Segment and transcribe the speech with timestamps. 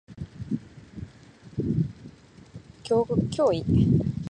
[2.83, 3.63] 怪異